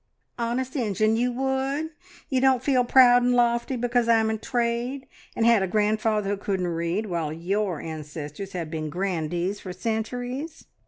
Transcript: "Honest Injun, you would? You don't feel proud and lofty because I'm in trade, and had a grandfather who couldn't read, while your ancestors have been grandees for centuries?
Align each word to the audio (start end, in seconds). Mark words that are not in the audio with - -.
"Honest 0.39 0.75
Injun, 0.75 1.15
you 1.15 1.31
would? 1.31 1.91
You 2.27 2.41
don't 2.41 2.63
feel 2.63 2.83
proud 2.83 3.21
and 3.21 3.35
lofty 3.35 3.75
because 3.75 4.09
I'm 4.09 4.31
in 4.31 4.39
trade, 4.39 5.05
and 5.35 5.45
had 5.45 5.61
a 5.61 5.67
grandfather 5.67 6.31
who 6.31 6.37
couldn't 6.37 6.69
read, 6.69 7.05
while 7.05 7.31
your 7.31 7.79
ancestors 7.79 8.53
have 8.53 8.71
been 8.71 8.89
grandees 8.89 9.59
for 9.59 9.71
centuries? 9.71 10.65